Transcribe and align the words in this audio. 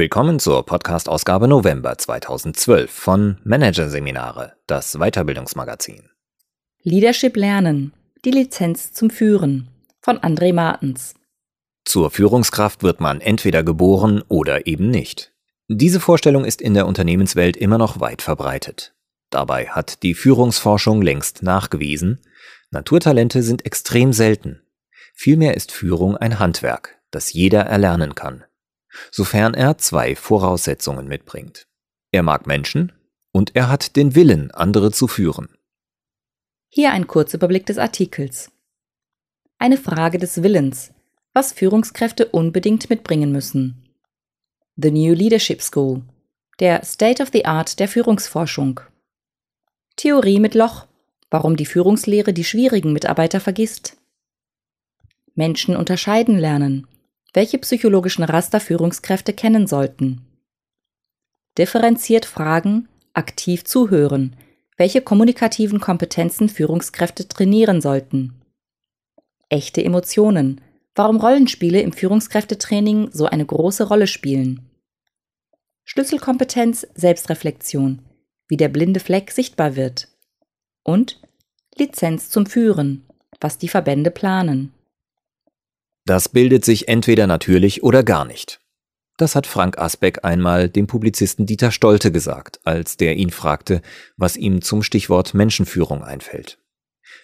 Willkommen 0.00 0.38
zur 0.38 0.64
Podcast-Ausgabe 0.64 1.46
November 1.46 1.98
2012 1.98 2.90
von 2.90 3.36
Managerseminare, 3.44 4.54
das 4.66 4.94
Weiterbildungsmagazin. 4.94 6.08
Leadership 6.82 7.36
lernen. 7.36 7.92
Die 8.24 8.30
Lizenz 8.30 8.94
zum 8.94 9.10
Führen 9.10 9.68
von 10.00 10.16
André 10.20 10.54
Martens. 10.54 11.12
Zur 11.84 12.10
Führungskraft 12.10 12.82
wird 12.82 13.02
man 13.02 13.20
entweder 13.20 13.62
geboren 13.62 14.22
oder 14.26 14.66
eben 14.66 14.88
nicht. 14.88 15.34
Diese 15.68 16.00
Vorstellung 16.00 16.46
ist 16.46 16.62
in 16.62 16.72
der 16.72 16.86
Unternehmenswelt 16.86 17.58
immer 17.58 17.76
noch 17.76 18.00
weit 18.00 18.22
verbreitet. 18.22 18.94
Dabei 19.28 19.66
hat 19.66 20.02
die 20.02 20.14
Führungsforschung 20.14 21.02
längst 21.02 21.42
nachgewiesen, 21.42 22.22
Naturtalente 22.70 23.42
sind 23.42 23.66
extrem 23.66 24.14
selten. 24.14 24.62
Vielmehr 25.12 25.54
ist 25.58 25.72
Führung 25.72 26.16
ein 26.16 26.38
Handwerk, 26.38 26.98
das 27.10 27.34
jeder 27.34 27.60
erlernen 27.66 28.14
kann 28.14 28.44
sofern 29.10 29.54
er 29.54 29.78
zwei 29.78 30.16
Voraussetzungen 30.16 31.06
mitbringt. 31.08 31.66
Er 32.12 32.22
mag 32.22 32.46
Menschen 32.46 32.92
und 33.32 33.54
er 33.54 33.68
hat 33.68 33.96
den 33.96 34.14
Willen, 34.14 34.50
andere 34.50 34.90
zu 34.90 35.06
führen. 35.06 35.48
Hier 36.68 36.92
ein 36.92 37.06
Kurzüberblick 37.06 37.66
des 37.66 37.78
Artikels. 37.78 38.50
Eine 39.58 39.76
Frage 39.76 40.18
des 40.18 40.42
Willens, 40.42 40.92
was 41.32 41.52
Führungskräfte 41.52 42.26
unbedingt 42.26 42.90
mitbringen 42.90 43.32
müssen. 43.32 43.88
The 44.76 44.90
New 44.90 45.14
Leadership 45.14 45.62
School, 45.62 46.02
der 46.58 46.84
State 46.84 47.22
of 47.22 47.30
the 47.32 47.44
Art 47.44 47.78
der 47.78 47.88
Führungsforschung. 47.88 48.80
Theorie 49.96 50.40
mit 50.40 50.54
Loch, 50.54 50.86
warum 51.30 51.56
die 51.56 51.66
Führungslehre 51.66 52.32
die 52.32 52.44
schwierigen 52.44 52.92
Mitarbeiter 52.92 53.40
vergisst. 53.40 53.96
Menschen 55.34 55.76
unterscheiden 55.76 56.38
lernen, 56.38 56.86
welche 57.32 57.58
psychologischen 57.58 58.24
Raster 58.24 58.60
Führungskräfte 58.60 59.32
kennen 59.32 59.66
sollten. 59.66 60.26
Differenziert 61.58 62.24
fragen, 62.26 62.88
aktiv 63.12 63.64
zuhören, 63.64 64.36
welche 64.76 65.02
kommunikativen 65.02 65.80
Kompetenzen 65.80 66.48
Führungskräfte 66.48 67.28
trainieren 67.28 67.80
sollten. 67.80 68.40
Echte 69.48 69.84
Emotionen, 69.84 70.60
warum 70.94 71.18
Rollenspiele 71.18 71.80
im 71.80 71.92
Führungskräftetraining 71.92 73.10
so 73.12 73.26
eine 73.26 73.44
große 73.44 73.88
Rolle 73.88 74.06
spielen. 74.06 74.70
Schlüsselkompetenz 75.84 76.86
Selbstreflexion, 76.94 78.02
wie 78.48 78.56
der 78.56 78.68
blinde 78.68 79.00
Fleck 79.00 79.32
sichtbar 79.32 79.76
wird. 79.76 80.08
Und 80.82 81.20
Lizenz 81.76 82.30
zum 82.30 82.46
Führen, 82.46 83.06
was 83.40 83.58
die 83.58 83.68
Verbände 83.68 84.10
planen. 84.10 84.72
Das 86.06 86.28
bildet 86.28 86.64
sich 86.64 86.88
entweder 86.88 87.26
natürlich 87.26 87.82
oder 87.82 88.02
gar 88.02 88.24
nicht. 88.24 88.60
Das 89.16 89.36
hat 89.36 89.46
Frank 89.46 89.76
Asbeck 89.78 90.24
einmal 90.24 90.70
dem 90.70 90.86
Publizisten 90.86 91.44
Dieter 91.44 91.72
Stolte 91.72 92.10
gesagt, 92.10 92.58
als 92.64 92.96
der 92.96 93.16
ihn 93.16 93.30
fragte, 93.30 93.82
was 94.16 94.36
ihm 94.36 94.62
zum 94.62 94.82
Stichwort 94.82 95.34
Menschenführung 95.34 96.02
einfällt. 96.02 96.58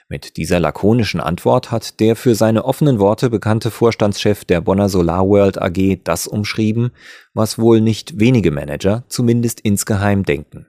Mit 0.08 0.36
dieser 0.36 0.60
lakonischen 0.60 1.20
Antwort 1.20 1.70
hat 1.70 2.00
der 2.00 2.14
für 2.14 2.34
seine 2.34 2.64
offenen 2.64 2.98
Worte 2.98 3.30
bekannte 3.30 3.70
Vorstandschef 3.70 4.44
der 4.44 4.60
Bonner 4.60 4.88
Solar 4.88 5.26
World 5.26 5.60
AG 5.60 6.00
das 6.04 6.26
umschrieben, 6.26 6.90
was 7.34 7.58
wohl 7.58 7.80
nicht 7.80 8.20
wenige 8.20 8.50
Manager 8.50 9.04
zumindest 9.08 9.60
insgeheim 9.60 10.22
denken. 10.22 10.66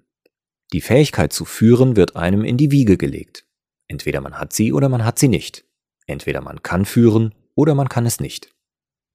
Die 0.73 0.81
Fähigkeit 0.81 1.33
zu 1.33 1.45
führen 1.45 1.95
wird 1.95 2.15
einem 2.15 2.43
in 2.43 2.57
die 2.57 2.71
Wiege 2.71 2.97
gelegt. 2.97 3.45
Entweder 3.87 4.21
man 4.21 4.39
hat 4.39 4.53
sie 4.53 4.73
oder 4.73 4.89
man 4.89 5.05
hat 5.05 5.19
sie 5.19 5.27
nicht. 5.27 5.65
Entweder 6.07 6.41
man 6.41 6.63
kann 6.63 6.85
führen 6.85 7.33
oder 7.57 7.75
man 7.75 7.89
kann 7.89 8.05
es 8.05 8.21
nicht. 8.21 8.49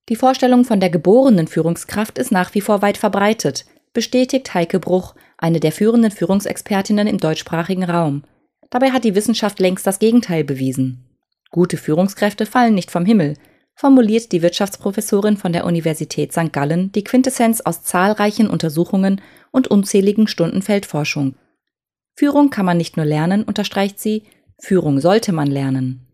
Die 0.09 0.17
Vorstellung 0.17 0.65
von 0.65 0.81
der 0.81 0.91
geborenen 0.91 1.47
Führungskraft 1.47 2.19
ist 2.19 2.33
nach 2.33 2.55
wie 2.55 2.61
vor 2.61 2.83
weit 2.83 2.99
verbreitet, 2.99 3.65
bestätigt 3.95 4.53
Heike 4.53 4.81
Bruch, 4.81 5.15
eine 5.39 5.61
der 5.61 5.73
führenden 5.73 6.11
Führungsexpertinnen 6.11 7.07
im 7.07 7.19
deutschsprachigen 7.19 7.85
Raum. 7.85 8.25
Dabei 8.69 8.91
hat 8.91 9.05
die 9.05 9.15
Wissenschaft 9.15 9.61
längst 9.61 9.87
das 9.87 10.01
Gegenteil 10.01 10.45
bewiesen. 10.45 11.07
Gute 11.51 11.77
Führungskräfte 11.77 12.45
fallen 12.45 12.75
nicht 12.75 12.91
vom 12.91 13.05
Himmel, 13.05 13.35
formuliert 13.75 14.33
die 14.33 14.43
Wirtschaftsprofessorin 14.43 15.37
von 15.37 15.53
der 15.53 15.65
Universität 15.65 16.33
St. 16.33 16.53
Gallen 16.53 16.91
die 16.93 17.05
Quintessenz 17.05 17.61
aus 17.61 17.85
zahlreichen 17.85 18.49
Untersuchungen 18.49 19.21
und 19.51 19.69
unzähligen 19.69 20.27
Stunden 20.27 20.63
Feldforschung. 20.63 21.37
Führung 22.17 22.51
kann 22.51 22.67
man 22.67 22.77
nicht 22.77 22.97
nur 22.97 23.07
lernen, 23.07 23.45
unterstreicht 23.45 24.01
sie, 24.01 24.25
Führung 24.59 25.01
sollte 25.01 25.33
man 25.33 25.49
lernen. 25.49 26.12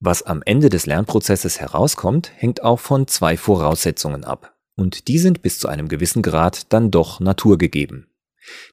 Was 0.00 0.22
am 0.22 0.42
Ende 0.44 0.68
des 0.68 0.86
Lernprozesses 0.86 1.60
herauskommt, 1.60 2.30
hängt 2.36 2.62
auch 2.62 2.78
von 2.78 3.08
zwei 3.08 3.36
Voraussetzungen 3.36 4.24
ab. 4.24 4.54
Und 4.76 5.08
die 5.08 5.18
sind 5.18 5.42
bis 5.42 5.58
zu 5.58 5.68
einem 5.68 5.88
gewissen 5.88 6.22
Grad 6.22 6.72
dann 6.72 6.92
doch 6.92 7.18
naturgegeben. 7.18 8.06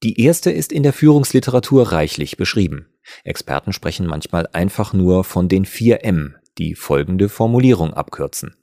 Die 0.02 0.20
erste 0.20 0.50
ist 0.52 0.72
in 0.72 0.84
der 0.84 0.92
Führungsliteratur 0.92 1.92
reichlich 1.92 2.36
beschrieben. 2.36 2.86
Experten 3.24 3.72
sprechen 3.72 4.06
manchmal 4.06 4.48
einfach 4.52 4.92
nur 4.92 5.24
von 5.24 5.48
den 5.48 5.64
vier 5.64 6.04
M, 6.04 6.36
die 6.58 6.74
folgende 6.74 7.28
Formulierung 7.28 7.92
abkürzen. 7.92 8.54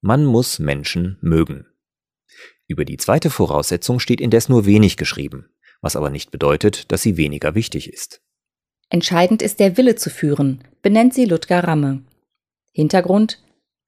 Man 0.00 0.24
muss 0.24 0.58
Menschen 0.58 1.18
mögen. 1.20 1.66
Über 2.66 2.84
die 2.84 2.96
zweite 2.96 3.28
Voraussetzung 3.28 4.00
steht 4.00 4.20
indes 4.20 4.48
nur 4.48 4.64
wenig 4.64 4.96
geschrieben, 4.96 5.50
was 5.80 5.96
aber 5.96 6.10
nicht 6.10 6.30
bedeutet, 6.30 6.90
dass 6.92 7.02
sie 7.02 7.16
weniger 7.16 7.54
wichtig 7.54 7.92
ist. 7.92 8.22
Entscheidend 8.90 9.42
ist 9.42 9.60
der 9.60 9.76
Wille 9.76 9.96
zu 9.96 10.10
führen, 10.10 10.62
benennt 10.82 11.14
sie 11.14 11.24
Ludger 11.24 11.64
Ramme. 11.64 12.02
Hintergrund 12.72 13.40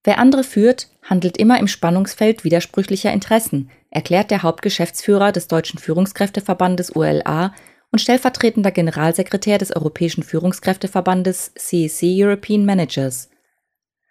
Wer 0.07 0.21
andere 0.21 0.45
führt, 0.45 0.89
handelt 1.03 1.37
immer 1.37 1.59
im 1.59 1.67
Spannungsfeld 1.67 2.45
widersprüchlicher 2.45 3.13
Interessen, 3.13 3.71
erklärt 3.91 4.31
der 4.31 4.45
Hauptgeschäftsführer 4.45 5.33
des 5.33 5.49
Deutschen 5.49 5.81
Führungskräfteverbandes 5.81 6.95
ULA 6.95 7.53
und 7.91 7.99
stellvertretender 7.99 8.71
Generalsekretär 8.71 9.59
des 9.59 9.75
Europäischen 9.75 10.23
Führungskräfteverbandes 10.23 11.53
CEC 11.57 12.03
European 12.25 12.65
Managers. 12.65 13.31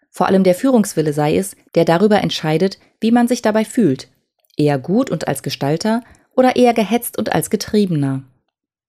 Vor 0.10 0.28
allem 0.28 0.44
der 0.44 0.56
Führungswille 0.56 1.14
sei 1.14 1.38
es, 1.38 1.56
der 1.76 1.86
darüber 1.86 2.22
entscheidet, 2.22 2.78
wie 3.00 3.12
man 3.12 3.30
sich 3.30 3.42
dabei 3.42 3.64
fühlt, 3.64 4.10
eher 4.58 4.78
gut 4.78 5.10
und 5.10 5.30
als 5.30 5.44
Gestalter 5.44 6.04
oder 6.36 6.58
eher 6.58 6.74
gehetzt 6.74 7.18
und 7.18 7.32
als 7.32 7.50
Getriebener. 7.50 8.24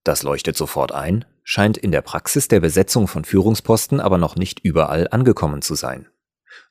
Das 0.02 0.24
leuchtet 0.24 0.56
sofort 0.56 0.92
ein, 0.92 1.24
scheint 1.48 1.78
in 1.78 1.92
der 1.92 2.02
Praxis 2.02 2.48
der 2.48 2.58
Besetzung 2.58 3.06
von 3.06 3.24
Führungsposten 3.24 4.00
aber 4.00 4.18
noch 4.18 4.34
nicht 4.34 4.58
überall 4.64 5.06
angekommen 5.12 5.62
zu 5.62 5.76
sein. 5.76 6.08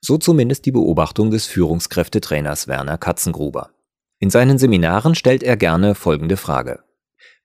So 0.01 0.17
zumindest 0.17 0.65
die 0.65 0.73
Beobachtung 0.73 1.31
des 1.31 1.45
Führungskräftetrainers 1.45 2.67
Werner 2.67 2.97
Katzengruber. 2.97 3.71
In 4.19 4.29
seinen 4.29 4.57
Seminaren 4.57 5.15
stellt 5.15 5.43
er 5.43 5.55
gerne 5.55 5.95
folgende 5.95 6.35
Frage. 6.35 6.83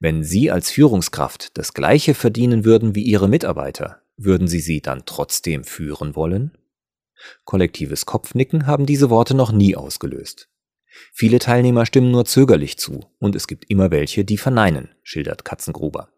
Wenn 0.00 0.24
Sie 0.24 0.50
als 0.50 0.70
Führungskraft 0.70 1.56
das 1.56 1.72
Gleiche 1.72 2.14
verdienen 2.14 2.64
würden 2.64 2.96
wie 2.96 3.04
Ihre 3.04 3.28
Mitarbeiter, 3.28 4.02
würden 4.16 4.48
Sie 4.48 4.60
sie 4.60 4.80
dann 4.80 5.04
trotzdem 5.06 5.62
führen 5.62 6.16
wollen? 6.16 6.58
Kollektives 7.44 8.06
Kopfnicken 8.06 8.66
haben 8.66 8.86
diese 8.86 9.08
Worte 9.08 9.36
noch 9.36 9.52
nie 9.52 9.76
ausgelöst. 9.76 10.48
Viele 11.12 11.38
Teilnehmer 11.38 11.86
stimmen 11.86 12.10
nur 12.10 12.24
zögerlich 12.24 12.76
zu 12.76 13.06
und 13.20 13.36
es 13.36 13.46
gibt 13.46 13.70
immer 13.70 13.92
welche, 13.92 14.24
die 14.24 14.38
verneinen, 14.38 14.88
schildert 15.04 15.44
Katzengruber. 15.44 16.08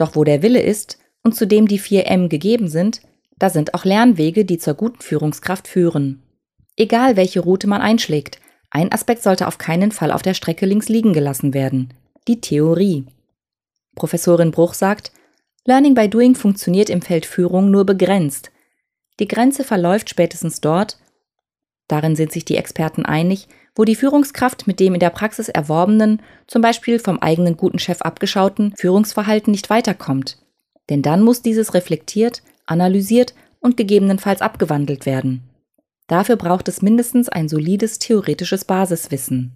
Doch 0.00 0.16
wo 0.16 0.24
der 0.24 0.40
Wille 0.40 0.62
ist 0.62 0.98
und 1.22 1.36
zu 1.36 1.46
dem 1.46 1.68
die 1.68 1.78
vier 1.78 2.06
M 2.06 2.30
gegeben 2.30 2.68
sind, 2.68 3.02
da 3.38 3.50
sind 3.50 3.74
auch 3.74 3.84
Lernwege, 3.84 4.46
die 4.46 4.56
zur 4.56 4.72
guten 4.72 5.02
Führungskraft 5.02 5.68
führen. 5.68 6.22
Egal 6.74 7.16
welche 7.16 7.40
Route 7.40 7.66
man 7.66 7.82
einschlägt, 7.82 8.40
ein 8.70 8.92
Aspekt 8.92 9.22
sollte 9.22 9.46
auf 9.46 9.58
keinen 9.58 9.92
Fall 9.92 10.10
auf 10.10 10.22
der 10.22 10.32
Strecke 10.32 10.64
links 10.64 10.88
liegen 10.88 11.12
gelassen 11.12 11.52
werden. 11.52 11.92
Die 12.28 12.40
Theorie. 12.40 13.04
Professorin 13.94 14.52
Bruch 14.52 14.72
sagt, 14.72 15.12
Learning 15.66 15.94
by 15.94 16.08
Doing 16.08 16.34
funktioniert 16.34 16.88
im 16.88 17.02
Feld 17.02 17.26
Führung 17.26 17.70
nur 17.70 17.84
begrenzt. 17.84 18.50
Die 19.18 19.28
Grenze 19.28 19.64
verläuft 19.64 20.08
spätestens 20.08 20.62
dort, 20.62 20.98
darin 21.88 22.16
sind 22.16 22.32
sich 22.32 22.46
die 22.46 22.56
Experten 22.56 23.04
einig, 23.04 23.48
wo 23.74 23.84
die 23.84 23.96
Führungskraft 23.96 24.66
mit 24.66 24.80
dem 24.80 24.94
in 24.94 25.00
der 25.00 25.10
Praxis 25.10 25.48
erworbenen, 25.48 26.22
zum 26.46 26.62
Beispiel 26.62 26.98
vom 26.98 27.18
eigenen 27.18 27.56
guten 27.56 27.78
Chef 27.78 28.02
abgeschauten 28.02 28.74
Führungsverhalten 28.76 29.50
nicht 29.50 29.70
weiterkommt. 29.70 30.38
Denn 30.88 31.02
dann 31.02 31.22
muss 31.22 31.42
dieses 31.42 31.74
reflektiert, 31.74 32.42
analysiert 32.66 33.34
und 33.60 33.76
gegebenenfalls 33.76 34.40
abgewandelt 34.40 35.06
werden. 35.06 35.42
Dafür 36.06 36.36
braucht 36.36 36.66
es 36.68 36.82
mindestens 36.82 37.28
ein 37.28 37.48
solides 37.48 37.98
theoretisches 38.00 38.64
Basiswissen. 38.64 39.52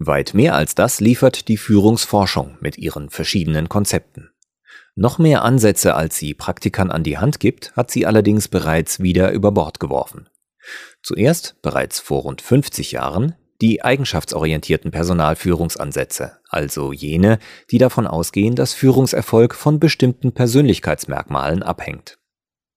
Weit 0.00 0.34
mehr 0.34 0.54
als 0.54 0.74
das 0.74 1.00
liefert 1.00 1.48
die 1.48 1.56
Führungsforschung 1.56 2.56
mit 2.60 2.78
ihren 2.78 3.10
verschiedenen 3.10 3.68
Konzepten. 3.68 4.30
Noch 4.94 5.18
mehr 5.18 5.44
Ansätze, 5.44 5.94
als 5.94 6.16
sie 6.16 6.34
Praktikern 6.34 6.90
an 6.90 7.04
die 7.04 7.18
Hand 7.18 7.38
gibt, 7.38 7.76
hat 7.76 7.90
sie 7.90 8.06
allerdings 8.06 8.48
bereits 8.48 9.00
wieder 9.00 9.30
über 9.30 9.52
Bord 9.52 9.78
geworfen. 9.78 10.28
Zuerst, 11.02 11.56
bereits 11.62 12.00
vor 12.00 12.22
rund 12.22 12.42
50 12.42 12.92
Jahren, 12.92 13.34
die 13.60 13.82
eigenschaftsorientierten 13.82 14.90
Personalführungsansätze, 14.90 16.38
also 16.48 16.92
jene, 16.92 17.38
die 17.70 17.78
davon 17.78 18.06
ausgehen, 18.06 18.54
dass 18.54 18.74
Führungserfolg 18.74 19.54
von 19.54 19.80
bestimmten 19.80 20.32
Persönlichkeitsmerkmalen 20.32 21.62
abhängt. 21.62 22.18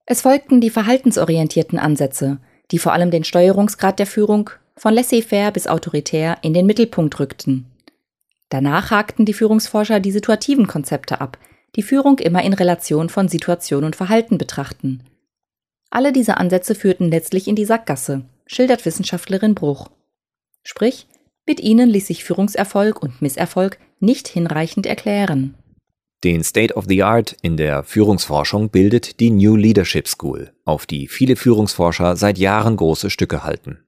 Es 0.06 0.22
folgten 0.22 0.60
die 0.60 0.70
verhaltensorientierten 0.70 1.78
Ansätze, 1.78 2.40
die 2.72 2.78
vor 2.78 2.92
allem 2.92 3.10
den 3.10 3.24
Steuerungsgrad 3.24 3.98
der 3.98 4.06
Führung, 4.06 4.50
von 4.76 4.94
laissez-faire 4.94 5.52
bis 5.52 5.66
autoritär, 5.66 6.38
in 6.42 6.54
den 6.54 6.66
Mittelpunkt 6.66 7.20
rückten. 7.20 7.66
Danach 8.48 8.90
hakten 8.90 9.24
die 9.24 9.34
Führungsforscher 9.34 10.00
die 10.00 10.10
situativen 10.10 10.66
Konzepte 10.66 11.20
ab, 11.20 11.38
die 11.76 11.82
Führung 11.82 12.18
immer 12.18 12.42
in 12.42 12.52
Relation 12.52 13.08
von 13.08 13.28
Situation 13.28 13.84
und 13.84 13.96
Verhalten 13.96 14.38
betrachten. 14.38 15.04
Alle 15.94 16.10
diese 16.10 16.38
Ansätze 16.38 16.74
führten 16.74 17.10
letztlich 17.10 17.46
in 17.46 17.54
die 17.54 17.66
Sackgasse, 17.66 18.24
schildert 18.46 18.86
Wissenschaftlerin 18.86 19.54
Bruch. 19.54 19.90
Sprich, 20.62 21.06
mit 21.46 21.60
ihnen 21.60 21.90
ließ 21.90 22.06
sich 22.06 22.24
Führungserfolg 22.24 23.02
und 23.02 23.20
Misserfolg 23.20 23.78
nicht 24.00 24.26
hinreichend 24.26 24.86
erklären. 24.86 25.54
Den 26.24 26.44
State 26.44 26.72
of 26.76 26.86
the 26.88 27.02
Art 27.02 27.36
in 27.42 27.58
der 27.58 27.82
Führungsforschung 27.82 28.70
bildet 28.70 29.20
die 29.20 29.28
New 29.28 29.54
Leadership 29.54 30.08
School, 30.08 30.52
auf 30.64 30.86
die 30.86 31.08
viele 31.08 31.36
Führungsforscher 31.36 32.16
seit 32.16 32.38
Jahren 32.38 32.76
große 32.76 33.10
Stücke 33.10 33.44
halten. 33.44 33.84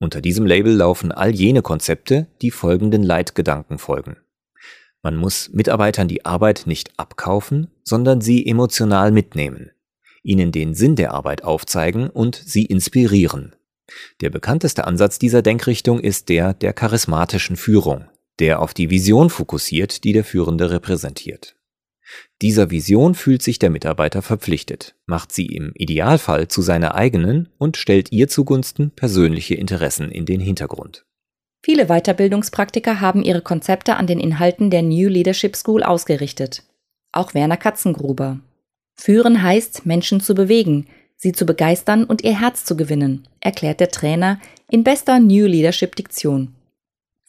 Unter 0.00 0.20
diesem 0.20 0.44
Label 0.44 0.74
laufen 0.74 1.12
all 1.12 1.34
jene 1.34 1.62
Konzepte, 1.62 2.26
die 2.42 2.50
folgenden 2.50 3.02
Leitgedanken 3.02 3.78
folgen. 3.78 4.18
Man 5.02 5.16
muss 5.16 5.48
Mitarbeitern 5.54 6.08
die 6.08 6.26
Arbeit 6.26 6.64
nicht 6.66 6.92
abkaufen, 6.98 7.70
sondern 7.84 8.20
sie 8.20 8.46
emotional 8.46 9.12
mitnehmen, 9.12 9.70
ihnen 10.22 10.52
den 10.52 10.74
Sinn 10.74 10.96
der 10.96 11.12
Arbeit 11.14 11.44
aufzeigen 11.44 12.10
und 12.10 12.36
sie 12.36 12.64
inspirieren. 12.64 13.54
Der 14.20 14.30
bekannteste 14.30 14.86
Ansatz 14.86 15.18
dieser 15.18 15.42
Denkrichtung 15.42 16.00
ist 16.00 16.28
der 16.28 16.54
der 16.54 16.72
charismatischen 16.72 17.56
Führung, 17.56 18.04
der 18.38 18.60
auf 18.60 18.74
die 18.74 18.90
Vision 18.90 19.30
fokussiert, 19.30 20.04
die 20.04 20.12
der 20.12 20.24
Führende 20.24 20.70
repräsentiert. 20.70 21.56
Dieser 22.40 22.70
Vision 22.70 23.14
fühlt 23.14 23.42
sich 23.42 23.58
der 23.58 23.70
Mitarbeiter 23.70 24.22
verpflichtet, 24.22 24.94
macht 25.06 25.32
sie 25.32 25.46
im 25.46 25.72
Idealfall 25.74 26.48
zu 26.48 26.62
seiner 26.62 26.94
eigenen 26.94 27.48
und 27.58 27.76
stellt 27.76 28.12
ihr 28.12 28.28
zugunsten 28.28 28.90
persönliche 28.92 29.54
Interessen 29.54 30.10
in 30.10 30.24
den 30.24 30.40
Hintergrund. 30.40 31.04
Viele 31.64 31.86
Weiterbildungspraktiker 31.86 33.00
haben 33.00 33.22
ihre 33.22 33.42
Konzepte 33.42 33.96
an 33.96 34.06
den 34.06 34.20
Inhalten 34.20 34.70
der 34.70 34.82
New 34.82 35.08
Leadership 35.08 35.56
School 35.56 35.82
ausgerichtet. 35.82 36.62
Auch 37.12 37.34
Werner 37.34 37.56
Katzengruber. 37.56 38.40
Führen 39.00 39.42
heißt, 39.42 39.86
Menschen 39.86 40.20
zu 40.20 40.34
bewegen, 40.34 40.86
sie 41.16 41.32
zu 41.32 41.46
begeistern 41.46 42.04
und 42.04 42.22
ihr 42.24 42.38
Herz 42.38 42.64
zu 42.64 42.76
gewinnen, 42.76 43.28
erklärt 43.40 43.80
der 43.80 43.90
Trainer 43.90 44.40
in 44.68 44.82
bester 44.84 45.20
New 45.20 45.46
Leadership 45.46 45.94
Diktion. 45.94 46.54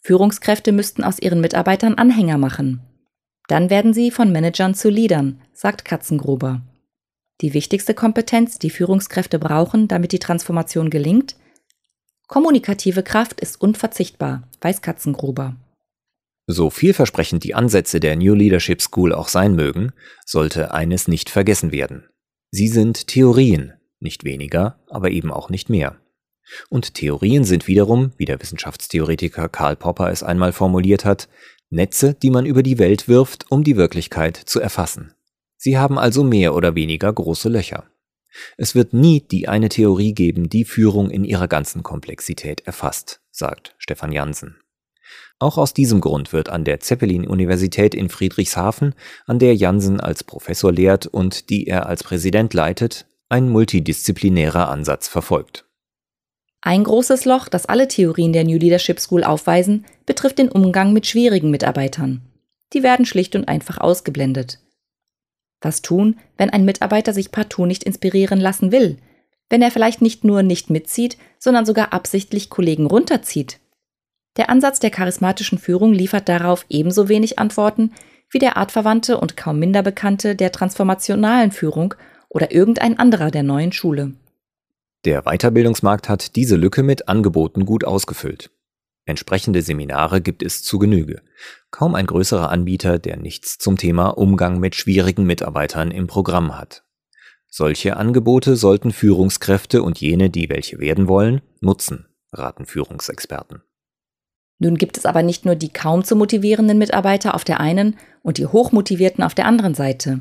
Führungskräfte 0.02 0.72
müssten 0.72 1.04
aus 1.04 1.20
ihren 1.20 1.40
Mitarbeitern 1.40 1.94
Anhänger 1.94 2.38
machen. 2.38 2.80
Dann 3.48 3.70
werden 3.70 3.94
sie 3.94 4.10
von 4.10 4.32
Managern 4.32 4.74
zu 4.74 4.90
Leadern, 4.90 5.40
sagt 5.52 5.84
Katzengruber. 5.84 6.62
Die 7.40 7.54
wichtigste 7.54 7.94
Kompetenz, 7.94 8.58
die 8.58 8.70
Führungskräfte 8.70 9.38
brauchen, 9.38 9.88
damit 9.88 10.12
die 10.12 10.18
Transformation 10.18 10.90
gelingt? 10.90 11.36
Kommunikative 12.26 13.02
Kraft 13.02 13.40
ist 13.40 13.60
unverzichtbar, 13.60 14.42
weiß 14.60 14.82
Katzengruber. 14.82 15.56
So 16.52 16.68
vielversprechend 16.68 17.44
die 17.44 17.54
Ansätze 17.54 18.00
der 18.00 18.16
New 18.16 18.34
Leadership 18.34 18.82
School 18.82 19.12
auch 19.12 19.28
sein 19.28 19.54
mögen, 19.54 19.92
sollte 20.26 20.74
eines 20.74 21.06
nicht 21.06 21.30
vergessen 21.30 21.70
werden. 21.70 22.08
Sie 22.50 22.66
sind 22.66 23.06
Theorien, 23.06 23.74
nicht 24.00 24.24
weniger, 24.24 24.80
aber 24.88 25.12
eben 25.12 25.30
auch 25.30 25.48
nicht 25.48 25.70
mehr. 25.70 26.00
Und 26.68 26.94
Theorien 26.94 27.44
sind 27.44 27.68
wiederum, 27.68 28.10
wie 28.16 28.24
der 28.24 28.42
Wissenschaftstheoretiker 28.42 29.48
Karl 29.48 29.76
Popper 29.76 30.10
es 30.10 30.24
einmal 30.24 30.52
formuliert 30.52 31.04
hat, 31.04 31.28
Netze, 31.68 32.14
die 32.14 32.30
man 32.30 32.46
über 32.46 32.64
die 32.64 32.80
Welt 32.80 33.06
wirft, 33.06 33.48
um 33.52 33.62
die 33.62 33.76
Wirklichkeit 33.76 34.36
zu 34.36 34.58
erfassen. 34.58 35.14
Sie 35.56 35.78
haben 35.78 36.00
also 36.00 36.24
mehr 36.24 36.56
oder 36.56 36.74
weniger 36.74 37.12
große 37.12 37.48
Löcher. 37.48 37.84
Es 38.56 38.74
wird 38.74 38.92
nie 38.92 39.20
die 39.20 39.46
eine 39.46 39.68
Theorie 39.68 40.14
geben, 40.14 40.48
die 40.48 40.64
Führung 40.64 41.10
in 41.10 41.22
ihrer 41.22 41.46
ganzen 41.46 41.84
Komplexität 41.84 42.62
erfasst, 42.66 43.20
sagt 43.30 43.76
Stefan 43.78 44.10
Jansen. 44.10 44.56
Auch 45.38 45.56
aus 45.56 45.72
diesem 45.72 46.00
Grund 46.00 46.32
wird 46.32 46.48
an 46.48 46.64
der 46.64 46.80
Zeppelin-Universität 46.80 47.94
in 47.94 48.08
Friedrichshafen, 48.08 48.94
an 49.26 49.38
der 49.38 49.54
Jansen 49.54 50.00
als 50.00 50.22
Professor 50.22 50.70
lehrt 50.70 51.06
und 51.06 51.48
die 51.50 51.66
er 51.66 51.86
als 51.86 52.04
Präsident 52.04 52.52
leitet, 52.52 53.06
ein 53.28 53.48
multidisziplinärer 53.48 54.68
Ansatz 54.68 55.08
verfolgt. 55.08 55.64
Ein 56.62 56.84
großes 56.84 57.24
Loch, 57.24 57.48
das 57.48 57.64
alle 57.64 57.88
Theorien 57.88 58.34
der 58.34 58.44
New 58.44 58.58
Leadership 58.58 59.00
School 59.00 59.24
aufweisen, 59.24 59.86
betrifft 60.04 60.38
den 60.38 60.50
Umgang 60.50 60.92
mit 60.92 61.06
schwierigen 61.06 61.50
Mitarbeitern. 61.50 62.20
Die 62.74 62.82
werden 62.82 63.06
schlicht 63.06 63.34
und 63.34 63.48
einfach 63.48 63.78
ausgeblendet. 63.78 64.58
Was 65.62 65.80
tun, 65.80 66.18
wenn 66.36 66.50
ein 66.50 66.64
Mitarbeiter 66.64 67.12
sich 67.12 67.32
partout 67.32 67.66
nicht 67.66 67.84
inspirieren 67.84 68.40
lassen 68.40 68.72
will? 68.72 68.98
Wenn 69.48 69.62
er 69.62 69.70
vielleicht 69.70 70.02
nicht 70.02 70.22
nur 70.22 70.42
nicht 70.42 70.70
mitzieht, 70.70 71.16
sondern 71.38 71.66
sogar 71.66 71.92
absichtlich 71.92 72.50
Kollegen 72.50 72.86
runterzieht? 72.86 73.58
Der 74.36 74.48
Ansatz 74.48 74.78
der 74.80 74.90
charismatischen 74.90 75.58
Führung 75.58 75.92
liefert 75.92 76.28
darauf 76.28 76.64
ebenso 76.68 77.08
wenig 77.08 77.38
Antworten 77.38 77.92
wie 78.30 78.38
der 78.38 78.56
artverwandte 78.56 79.18
und 79.18 79.36
kaum 79.36 79.58
minder 79.58 79.82
bekannte 79.82 80.36
der 80.36 80.52
transformationalen 80.52 81.50
Führung 81.50 81.94
oder 82.28 82.52
irgendein 82.52 82.98
anderer 82.98 83.30
der 83.30 83.42
neuen 83.42 83.72
Schule. 83.72 84.14
Der 85.04 85.22
Weiterbildungsmarkt 85.22 86.08
hat 86.08 86.36
diese 86.36 86.56
Lücke 86.56 86.82
mit 86.82 87.08
Angeboten 87.08 87.64
gut 87.64 87.84
ausgefüllt. 87.84 88.50
Entsprechende 89.06 89.62
Seminare 89.62 90.20
gibt 90.20 90.42
es 90.42 90.62
zu 90.62 90.78
Genüge. 90.78 91.22
Kaum 91.70 91.94
ein 91.94 92.06
größerer 92.06 92.50
Anbieter, 92.50 92.98
der 92.98 93.16
nichts 93.16 93.58
zum 93.58 93.76
Thema 93.76 94.10
Umgang 94.10 94.60
mit 94.60 94.76
schwierigen 94.76 95.24
Mitarbeitern 95.24 95.90
im 95.90 96.06
Programm 96.06 96.56
hat. 96.56 96.84
Solche 97.48 97.96
Angebote 97.96 98.54
sollten 98.54 98.92
Führungskräfte 98.92 99.82
und 99.82 100.00
jene, 100.00 100.30
die 100.30 100.48
welche 100.48 100.78
werden 100.78 101.08
wollen, 101.08 101.40
nutzen, 101.60 102.06
raten 102.30 102.66
Führungsexperten. 102.66 103.62
Nun 104.60 104.76
gibt 104.76 104.98
es 104.98 105.06
aber 105.06 105.22
nicht 105.22 105.46
nur 105.46 105.56
die 105.56 105.70
kaum 105.70 106.04
zu 106.04 106.14
motivierenden 106.14 106.78
Mitarbeiter 106.78 107.34
auf 107.34 107.44
der 107.44 107.60
einen 107.60 107.96
und 108.22 108.36
die 108.36 108.46
hochmotivierten 108.46 109.24
auf 109.24 109.34
der 109.34 109.46
anderen 109.46 109.74
Seite. 109.74 110.20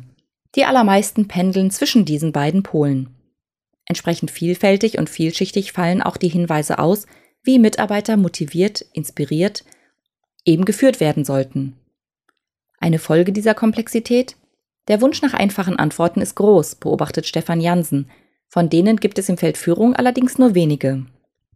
Die 0.55 0.63
allermeisten 0.63 1.27
pendeln 1.27 1.69
zwischen 1.69 2.05
diesen 2.05 2.31
beiden 2.31 2.63
Polen. 2.63 3.09
Entsprechend 3.85 4.31
vielfältig 4.31 4.97
und 4.97 5.09
vielschichtig 5.09 5.73
fallen 5.73 6.01
auch 6.01 6.15
die 6.15 6.29
Hinweise 6.29 6.79
aus, 6.79 7.05
wie 7.43 7.59
Mitarbeiter 7.59 8.15
motiviert, 8.15 8.85
inspiriert, 8.93 9.65
eben 10.45 10.63
geführt 10.63 11.01
werden 11.01 11.25
sollten. 11.25 11.75
Eine 12.79 12.99
Folge 12.99 13.33
dieser 13.33 13.53
Komplexität? 13.53 14.37
Der 14.87 15.01
Wunsch 15.01 15.21
nach 15.21 15.33
einfachen 15.33 15.75
Antworten 15.75 16.21
ist 16.21 16.35
groß, 16.35 16.75
beobachtet 16.75 17.27
Stefan 17.27 17.59
Jansen. 17.59 18.09
Von 18.47 18.69
denen 18.69 18.97
gibt 18.97 19.19
es 19.19 19.27
im 19.27 19.37
Feld 19.37 19.57
Führung 19.57 19.95
allerdings 19.95 20.37
nur 20.37 20.55
wenige. 20.55 21.05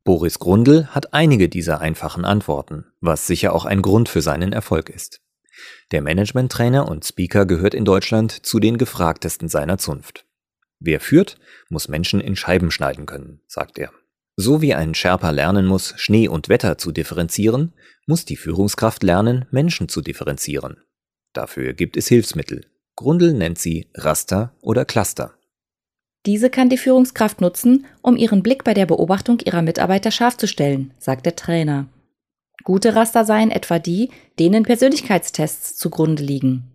Boris 0.04 0.40
Grundl 0.40 0.88
hat 0.88 1.14
einige 1.14 1.48
dieser 1.48 1.80
einfachen 1.80 2.26
Antworten, 2.26 2.86
was 3.00 3.26
sicher 3.26 3.54
auch 3.54 3.64
ein 3.64 3.82
Grund 3.82 4.10
für 4.10 4.22
seinen 4.22 4.52
Erfolg 4.52 4.90
ist. 4.90 5.22
Der 5.92 6.02
Management-Trainer 6.02 6.90
und 6.90 7.06
Speaker 7.06 7.46
gehört 7.46 7.74
in 7.74 7.86
Deutschland 7.86 8.46
zu 8.46 8.60
den 8.60 8.78
gefragtesten 8.78 9.48
seiner 9.48 9.78
Zunft. 9.78 10.26
Wer 10.80 11.00
führt, 11.00 11.38
muss 11.70 11.88
Menschen 11.88 12.20
in 12.20 12.36
Scheiben 12.36 12.70
schneiden 12.70 13.06
können, 13.06 13.42
sagt 13.48 13.78
er. 13.78 13.92
So 14.36 14.62
wie 14.62 14.74
ein 14.74 14.96
Sherpa 14.96 15.30
lernen 15.30 15.68
muss, 15.68 15.94
Schnee 15.96 16.28
und 16.28 16.50
Wetter 16.50 16.78
zu 16.78 16.92
differenzieren, 16.92 17.74
muss 18.06 18.26
die 18.26 18.36
Führungskraft 18.36 19.04
lernen, 19.04 19.46
Menschen 19.52 19.88
zu 19.88 20.02
differenzieren. 20.02 20.78
Dafür 21.32 21.74
gibt 21.74 21.96
es 21.96 22.08
Hilfsmittel. 22.08 22.66
Grundel 22.96 23.34
nennt 23.34 23.58
sie 23.58 23.88
Raster 23.94 24.54
oder 24.62 24.86
Cluster. 24.86 25.36
Diese 26.26 26.50
kann 26.50 26.70
die 26.70 26.78
Führungskraft 26.78 27.42
nutzen, 27.42 27.86
um 28.02 28.16
ihren 28.16 28.44
Blick 28.44 28.64
bei 28.64 28.74
der 28.74 28.86
Beobachtung 28.86 29.40
ihrer 29.42 29.62
Mitarbeiter 29.62 30.12
scharf 30.12 30.38
zu 30.38 30.48
stellen, 30.48 30.94
sagt 30.98 31.26
der 31.26 31.36
Trainer. 31.36 31.88
Gute 32.64 32.96
Raster 32.96 33.26
seien 33.26 33.52
etwa 33.52 33.78
die, 33.80 34.10
denen 34.40 34.64
Persönlichkeitstests 34.64 35.76
zugrunde 35.76 36.24
liegen. 36.24 36.72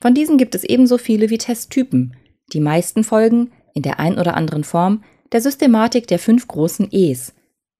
Von 0.00 0.14
diesen 0.14 0.38
gibt 0.38 0.54
es 0.54 0.62
ebenso 0.62 0.98
viele 0.98 1.30
wie 1.30 1.38
Testtypen, 1.38 2.16
die 2.52 2.60
meisten 2.60 3.02
folgen, 3.02 3.50
in 3.74 3.82
der 3.82 3.98
ein 3.98 4.18
oder 4.18 4.36
anderen 4.36 4.62
Form, 4.62 5.02
der 5.32 5.40
Systematik 5.40 6.06
der 6.06 6.18
fünf 6.18 6.46
großen 6.46 6.88
E's. 6.92 7.34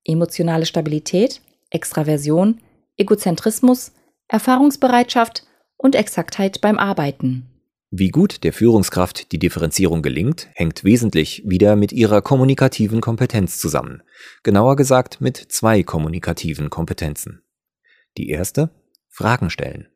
Emotionale 0.04 0.66
Stabilität, 0.66 1.40
Extraversion, 1.70 2.60
Egozentrismus, 2.96 3.92
Erfahrungsbereitschaft 4.26 5.46
und 5.76 5.94
Exaktheit 5.94 6.60
beim 6.60 6.78
Arbeiten. 6.78 7.51
Wie 7.94 8.08
gut 8.08 8.42
der 8.42 8.54
Führungskraft 8.54 9.32
die 9.32 9.38
Differenzierung 9.38 10.00
gelingt, 10.00 10.48
hängt 10.54 10.82
wesentlich 10.82 11.42
wieder 11.44 11.76
mit 11.76 11.92
ihrer 11.92 12.22
kommunikativen 12.22 13.02
Kompetenz 13.02 13.58
zusammen. 13.58 14.02
Genauer 14.42 14.76
gesagt 14.76 15.20
mit 15.20 15.36
zwei 15.36 15.82
kommunikativen 15.82 16.70
Kompetenzen. 16.70 17.42
Die 18.16 18.30
erste? 18.30 18.70
Fragen 19.10 19.50
stellen. 19.50 19.88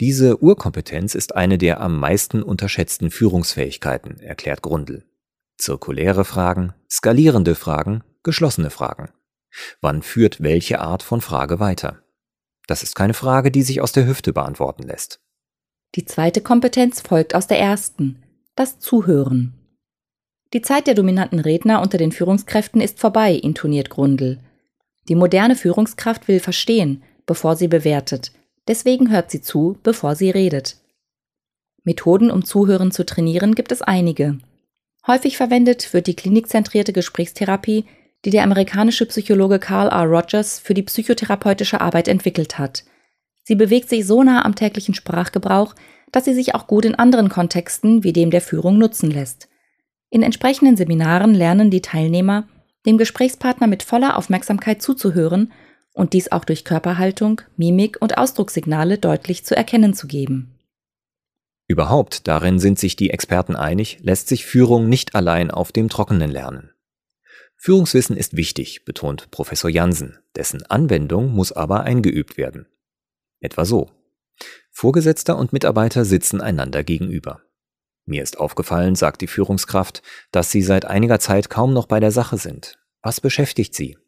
Diese 0.00 0.42
Urkompetenz 0.42 1.14
ist 1.14 1.36
eine 1.36 1.58
der 1.58 1.82
am 1.82 2.00
meisten 2.00 2.42
unterschätzten 2.42 3.10
Führungsfähigkeiten, 3.10 4.20
erklärt 4.20 4.62
Grundl. 4.62 5.04
Zirkuläre 5.58 6.24
Fragen, 6.24 6.72
skalierende 6.90 7.54
Fragen, 7.54 8.04
geschlossene 8.22 8.70
Fragen. 8.70 9.10
Wann 9.82 10.00
führt 10.00 10.42
welche 10.42 10.80
Art 10.80 11.02
von 11.02 11.20
Frage 11.20 11.60
weiter? 11.60 12.02
Das 12.66 12.82
ist 12.82 12.94
keine 12.94 13.12
Frage, 13.12 13.50
die 13.50 13.62
sich 13.62 13.82
aus 13.82 13.92
der 13.92 14.06
Hüfte 14.06 14.32
beantworten 14.32 14.84
lässt. 14.84 15.20
Die 15.94 16.04
zweite 16.04 16.40
Kompetenz 16.40 17.00
folgt 17.00 17.34
aus 17.34 17.46
der 17.46 17.58
ersten, 17.58 18.22
das 18.54 18.78
Zuhören. 18.78 19.54
Die 20.52 20.62
Zeit 20.62 20.86
der 20.86 20.94
dominanten 20.94 21.40
Redner 21.40 21.82
unter 21.82 21.98
den 21.98 22.12
Führungskräften 22.12 22.80
ist 22.80 22.98
vorbei, 22.98 23.34
intoniert 23.34 23.90
Grundl. 23.90 24.38
Die 25.08 25.14
moderne 25.14 25.56
Führungskraft 25.56 26.28
will 26.28 26.40
verstehen, 26.40 27.02
bevor 27.26 27.56
sie 27.56 27.68
bewertet. 27.68 28.32
Deswegen 28.66 29.10
hört 29.10 29.30
sie 29.30 29.40
zu, 29.40 29.78
bevor 29.82 30.14
sie 30.14 30.30
redet. 30.30 30.76
Methoden, 31.84 32.30
um 32.30 32.44
Zuhören 32.44 32.90
zu 32.90 33.04
trainieren, 33.06 33.54
gibt 33.54 33.72
es 33.72 33.80
einige. 33.80 34.38
Häufig 35.06 35.38
verwendet 35.38 35.94
wird 35.94 36.06
die 36.06 36.16
klinikzentrierte 36.16 36.92
Gesprächstherapie, 36.92 37.86
die 38.24 38.30
der 38.30 38.42
amerikanische 38.42 39.06
Psychologe 39.06 39.58
Carl 39.58 39.88
R. 39.88 40.04
Rogers 40.04 40.58
für 40.58 40.74
die 40.74 40.82
psychotherapeutische 40.82 41.80
Arbeit 41.80 42.08
entwickelt 42.08 42.58
hat. 42.58 42.84
Sie 43.48 43.54
bewegt 43.54 43.88
sich 43.88 44.06
so 44.06 44.22
nah 44.22 44.44
am 44.44 44.54
täglichen 44.54 44.92
Sprachgebrauch, 44.92 45.74
dass 46.12 46.26
sie 46.26 46.34
sich 46.34 46.54
auch 46.54 46.66
gut 46.66 46.84
in 46.84 46.94
anderen 46.94 47.30
Kontexten 47.30 48.04
wie 48.04 48.12
dem 48.12 48.30
der 48.30 48.42
Führung 48.42 48.76
nutzen 48.76 49.10
lässt. 49.10 49.48
In 50.10 50.22
entsprechenden 50.22 50.76
Seminaren 50.76 51.32
lernen 51.32 51.70
die 51.70 51.80
Teilnehmer, 51.80 52.46
dem 52.84 52.98
Gesprächspartner 52.98 53.66
mit 53.66 53.82
voller 53.82 54.18
Aufmerksamkeit 54.18 54.82
zuzuhören 54.82 55.50
und 55.94 56.12
dies 56.12 56.30
auch 56.30 56.44
durch 56.44 56.66
Körperhaltung, 56.66 57.40
Mimik 57.56 57.96
und 58.02 58.18
Ausdruckssignale 58.18 58.98
deutlich 58.98 59.46
zu 59.46 59.56
erkennen 59.56 59.94
zu 59.94 60.08
geben. 60.08 60.54
Überhaupt, 61.68 62.28
darin 62.28 62.58
sind 62.58 62.78
sich 62.78 62.96
die 62.96 63.08
Experten 63.08 63.56
einig, 63.56 63.96
lässt 64.02 64.28
sich 64.28 64.44
Führung 64.44 64.90
nicht 64.90 65.14
allein 65.14 65.50
auf 65.50 65.72
dem 65.72 65.88
Trockenen 65.88 66.30
lernen. 66.30 66.72
Führungswissen 67.56 68.14
ist 68.18 68.36
wichtig, 68.36 68.84
betont 68.84 69.30
Professor 69.30 69.70
Jansen, 69.70 70.18
dessen 70.36 70.66
Anwendung 70.66 71.32
muss 71.32 71.52
aber 71.52 71.84
eingeübt 71.84 72.36
werden. 72.36 72.66
Etwa 73.40 73.64
so. 73.64 73.90
Vorgesetzter 74.70 75.36
und 75.36 75.52
Mitarbeiter 75.52 76.04
sitzen 76.04 76.40
einander 76.40 76.84
gegenüber. 76.84 77.42
Mir 78.04 78.22
ist 78.22 78.38
aufgefallen, 78.38 78.94
sagt 78.94 79.20
die 79.20 79.26
Führungskraft, 79.26 80.02
dass 80.30 80.50
Sie 80.50 80.62
seit 80.62 80.84
einiger 80.84 81.20
Zeit 81.20 81.50
kaum 81.50 81.72
noch 81.72 81.86
bei 81.86 82.00
der 82.00 82.10
Sache 82.10 82.38
sind. 82.38 82.78
Was 83.02 83.20
beschäftigt 83.20 83.74
Sie? 83.74 83.98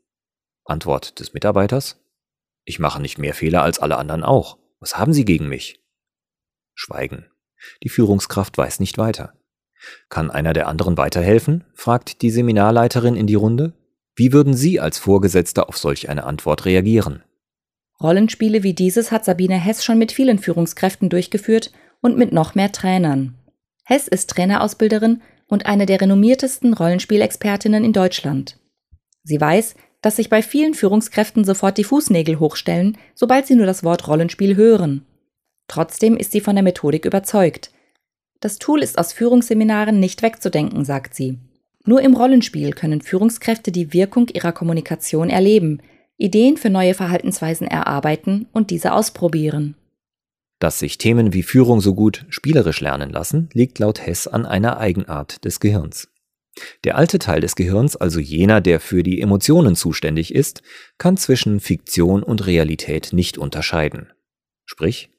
Antwort 0.64 1.20
des 1.20 1.34
Mitarbeiters. 1.34 2.00
Ich 2.64 2.78
mache 2.78 3.02
nicht 3.02 3.18
mehr 3.18 3.34
Fehler 3.34 3.62
als 3.62 3.78
alle 3.78 3.98
anderen 3.98 4.22
auch. 4.22 4.58
Was 4.78 4.96
haben 4.96 5.12
Sie 5.12 5.24
gegen 5.24 5.48
mich? 5.48 5.84
Schweigen. 6.74 7.26
Die 7.82 7.88
Führungskraft 7.88 8.56
weiß 8.56 8.80
nicht 8.80 8.96
weiter. 8.96 9.34
Kann 10.08 10.30
einer 10.30 10.52
der 10.52 10.68
anderen 10.68 10.96
weiterhelfen? 10.96 11.64
fragt 11.74 12.22
die 12.22 12.30
Seminarleiterin 12.30 13.16
in 13.16 13.26
die 13.26 13.34
Runde. 13.34 13.74
Wie 14.14 14.32
würden 14.32 14.54
Sie 14.54 14.80
als 14.80 14.98
Vorgesetzter 14.98 15.68
auf 15.68 15.76
solch 15.76 16.08
eine 16.08 16.24
Antwort 16.24 16.64
reagieren? 16.64 17.22
Rollenspiele 18.02 18.62
wie 18.62 18.72
dieses 18.74 19.12
hat 19.12 19.24
Sabine 19.24 19.62
Hess 19.62 19.84
schon 19.84 19.98
mit 19.98 20.12
vielen 20.12 20.38
Führungskräften 20.38 21.08
durchgeführt 21.08 21.70
und 22.00 22.16
mit 22.16 22.32
noch 22.32 22.54
mehr 22.54 22.72
Trainern. 22.72 23.34
Hess 23.84 24.08
ist 24.08 24.30
Trainerausbilderin 24.30 25.20
und 25.46 25.66
eine 25.66 25.84
der 25.84 26.00
renommiertesten 26.00 26.72
Rollenspielexpertinnen 26.72 27.84
in 27.84 27.92
Deutschland. 27.92 28.56
Sie 29.24 29.40
weiß, 29.40 29.74
dass 30.00 30.16
sich 30.16 30.30
bei 30.30 30.42
vielen 30.42 30.74
Führungskräften 30.74 31.44
sofort 31.44 31.76
die 31.76 31.84
Fußnägel 31.84 32.38
hochstellen, 32.38 32.96
sobald 33.14 33.46
sie 33.46 33.54
nur 33.54 33.66
das 33.66 33.84
Wort 33.84 34.08
Rollenspiel 34.08 34.56
hören. 34.56 35.04
Trotzdem 35.68 36.16
ist 36.16 36.32
sie 36.32 36.40
von 36.40 36.56
der 36.56 36.62
Methodik 36.62 37.04
überzeugt. 37.04 37.70
Das 38.40 38.58
Tool 38.58 38.82
ist 38.82 38.98
aus 38.98 39.12
Führungsseminaren 39.12 40.00
nicht 40.00 40.22
wegzudenken, 40.22 40.84
sagt 40.86 41.14
sie. 41.14 41.38
Nur 41.84 42.00
im 42.00 42.14
Rollenspiel 42.14 42.72
können 42.72 43.02
Führungskräfte 43.02 43.72
die 43.72 43.92
Wirkung 43.92 44.28
ihrer 44.28 44.52
Kommunikation 44.52 45.28
erleben, 45.28 45.80
Ideen 46.20 46.56
für 46.56 46.70
neue 46.70 46.94
Verhaltensweisen 46.94 47.66
erarbeiten 47.66 48.46
und 48.52 48.70
diese 48.70 48.92
ausprobieren. 48.92 49.74
Dass 50.58 50.78
sich 50.78 50.98
Themen 50.98 51.32
wie 51.32 51.42
Führung 51.42 51.80
so 51.80 51.94
gut 51.94 52.26
spielerisch 52.28 52.80
lernen 52.80 53.10
lassen, 53.10 53.48
liegt 53.54 53.78
laut 53.78 54.06
Hess 54.06 54.26
an 54.26 54.44
einer 54.44 54.78
Eigenart 54.78 55.44
des 55.44 55.58
Gehirns. 55.58 56.08
Der 56.84 56.96
alte 56.96 57.18
Teil 57.18 57.40
des 57.40 57.56
Gehirns, 57.56 57.96
also 57.96 58.20
jener, 58.20 58.60
der 58.60 58.80
für 58.80 59.02
die 59.02 59.22
Emotionen 59.22 59.76
zuständig 59.76 60.34
ist, 60.34 60.62
kann 60.98 61.16
zwischen 61.16 61.60
Fiktion 61.60 62.22
und 62.22 62.46
Realität 62.46 63.12
nicht 63.12 63.38
unterscheiden. 63.38 64.12
Sprich, 64.66 65.10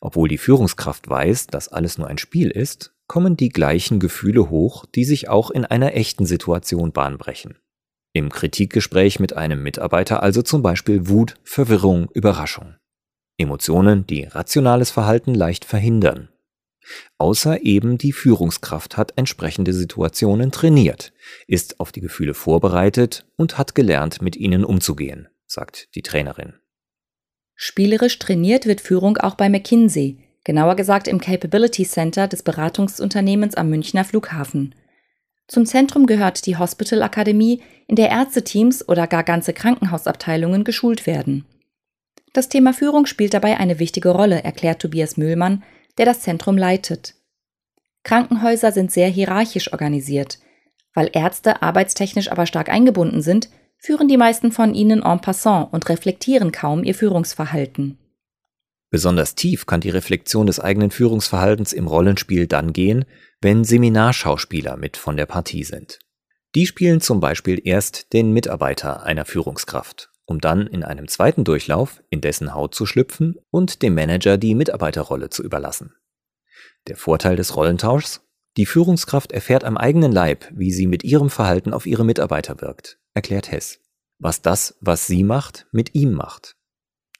obwohl 0.00 0.28
die 0.28 0.38
Führungskraft 0.38 1.08
weiß, 1.08 1.48
dass 1.48 1.68
alles 1.68 1.98
nur 1.98 2.08
ein 2.08 2.18
Spiel 2.18 2.50
ist, 2.50 2.94
kommen 3.06 3.36
die 3.36 3.50
gleichen 3.50 4.00
Gefühle 4.00 4.48
hoch, 4.48 4.86
die 4.86 5.04
sich 5.04 5.28
auch 5.28 5.50
in 5.50 5.66
einer 5.66 5.94
echten 5.94 6.24
Situation 6.24 6.92
bahnbrechen. 6.92 7.58
Im 8.16 8.30
Kritikgespräch 8.30 9.20
mit 9.20 9.36
einem 9.36 9.62
Mitarbeiter 9.62 10.22
also 10.22 10.40
zum 10.40 10.62
Beispiel 10.62 11.06
Wut, 11.06 11.34
Verwirrung, 11.44 12.08
Überraschung. 12.14 12.74
Emotionen, 13.36 14.06
die 14.06 14.24
rationales 14.24 14.90
Verhalten 14.90 15.34
leicht 15.34 15.66
verhindern. 15.66 16.30
Außer 17.18 17.60
eben 17.60 17.98
die 17.98 18.12
Führungskraft 18.12 18.96
hat 18.96 19.12
entsprechende 19.16 19.74
Situationen 19.74 20.50
trainiert, 20.50 21.12
ist 21.46 21.78
auf 21.78 21.92
die 21.92 22.00
Gefühle 22.00 22.32
vorbereitet 22.32 23.26
und 23.36 23.58
hat 23.58 23.74
gelernt, 23.74 24.22
mit 24.22 24.34
ihnen 24.34 24.64
umzugehen, 24.64 25.28
sagt 25.46 25.94
die 25.94 26.00
Trainerin. 26.00 26.54
Spielerisch 27.54 28.18
trainiert 28.18 28.64
wird 28.64 28.80
Führung 28.80 29.18
auch 29.18 29.34
bei 29.34 29.50
McKinsey, 29.50 30.16
genauer 30.42 30.76
gesagt 30.76 31.06
im 31.06 31.20
Capability 31.20 31.84
Center 31.84 32.28
des 32.28 32.42
Beratungsunternehmens 32.42 33.56
am 33.56 33.68
Münchner 33.68 34.06
Flughafen. 34.06 34.74
Zum 35.48 35.64
Zentrum 35.64 36.06
gehört 36.06 36.46
die 36.46 36.56
Hospital 36.56 37.02
Akademie, 37.02 37.62
in 37.86 37.96
der 37.96 38.10
Ärzteteams 38.10 38.88
oder 38.88 39.06
gar 39.06 39.22
ganze 39.22 39.52
Krankenhausabteilungen 39.52 40.64
geschult 40.64 41.06
werden. 41.06 41.44
Das 42.32 42.48
Thema 42.48 42.74
Führung 42.74 43.06
spielt 43.06 43.32
dabei 43.32 43.56
eine 43.58 43.78
wichtige 43.78 44.10
Rolle, 44.10 44.42
erklärt 44.42 44.82
Tobias 44.82 45.16
Mühlmann, 45.16 45.62
der 45.98 46.04
das 46.04 46.20
Zentrum 46.20 46.58
leitet. 46.58 47.14
Krankenhäuser 48.02 48.72
sind 48.72 48.92
sehr 48.92 49.08
hierarchisch 49.08 49.72
organisiert. 49.72 50.38
Weil 50.92 51.10
Ärzte 51.12 51.62
arbeitstechnisch 51.62 52.30
aber 52.30 52.46
stark 52.46 52.68
eingebunden 52.68 53.22
sind, 53.22 53.48
führen 53.78 54.08
die 54.08 54.16
meisten 54.16 54.52
von 54.52 54.74
ihnen 54.74 55.02
en 55.02 55.20
passant 55.20 55.72
und 55.72 55.88
reflektieren 55.88 56.52
kaum 56.52 56.84
ihr 56.84 56.94
Führungsverhalten. 56.94 57.98
Besonders 58.90 59.34
tief 59.34 59.66
kann 59.66 59.80
die 59.80 59.90
Reflexion 59.90 60.46
des 60.46 60.60
eigenen 60.60 60.90
Führungsverhaltens 60.90 61.72
im 61.72 61.86
Rollenspiel 61.86 62.46
dann 62.46 62.72
gehen, 62.72 63.04
wenn 63.40 63.64
Seminarschauspieler 63.64 64.76
mit 64.76 64.96
von 64.96 65.16
der 65.16 65.26
Partie 65.26 65.64
sind. 65.64 65.98
Die 66.54 66.66
spielen 66.66 67.00
zum 67.00 67.20
Beispiel 67.20 67.60
erst 67.62 68.12
den 68.12 68.32
Mitarbeiter 68.32 69.02
einer 69.02 69.24
Führungskraft, 69.24 70.10
um 70.24 70.40
dann 70.40 70.66
in 70.66 70.82
einem 70.84 71.08
zweiten 71.08 71.44
Durchlauf 71.44 72.02
in 72.08 72.20
dessen 72.20 72.54
Haut 72.54 72.74
zu 72.74 72.86
schlüpfen 72.86 73.36
und 73.50 73.82
dem 73.82 73.94
Manager 73.94 74.38
die 74.38 74.54
Mitarbeiterrolle 74.54 75.30
zu 75.30 75.42
überlassen. 75.42 75.94
Der 76.86 76.96
Vorteil 76.96 77.36
des 77.36 77.56
Rollentauschs? 77.56 78.22
Die 78.56 78.66
Führungskraft 78.66 79.32
erfährt 79.32 79.64
am 79.64 79.76
eigenen 79.76 80.12
Leib, 80.12 80.46
wie 80.54 80.72
sie 80.72 80.86
mit 80.86 81.04
ihrem 81.04 81.28
Verhalten 81.28 81.74
auf 81.74 81.84
ihre 81.84 82.04
Mitarbeiter 82.04 82.62
wirkt 82.62 82.98
erklärt 83.16 83.50
Hess, 83.50 83.80
was 84.18 84.42
das, 84.42 84.76
was 84.80 85.06
sie 85.06 85.24
macht, 85.24 85.66
mit 85.72 85.94
ihm 85.94 86.12
macht. 86.12 86.54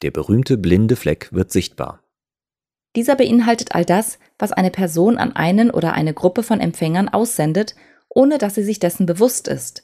Der 0.03 0.11
berühmte 0.11 0.59
blinde 0.59 0.97
Fleck 0.97 1.29
wird 1.33 1.51
sichtbar. 1.51 2.03
Dieser 2.97 3.17
beinhaltet 3.17 3.75
all 3.75 3.85
das, 3.85 4.19
was 4.39 4.53
eine 4.53 4.71
Person 4.71 5.19
an 5.19 5.35
einen 5.37 5.71
oder 5.71 5.93
eine 5.93 6.15
Gruppe 6.15 6.43
von 6.43 6.61
Empfängern 6.61 7.09
aussendet, 7.09 7.75
ohne 8.09 8.39
dass 8.39 8.55
sie 8.55 8.63
sich 8.63 8.79
dessen 8.79 9.07
bewusst 9.07 9.49
ist. 9.49 9.83